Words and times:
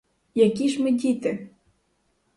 Які 0.35 0.69
ж 0.69 0.81
ми 0.81 0.91
діти? 0.91 1.49